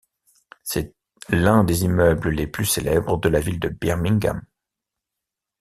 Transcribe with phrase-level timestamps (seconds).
[0.63, 0.95] C'est
[1.29, 4.43] l'un des immeubles les plus célèbres de la ville de Birmingham.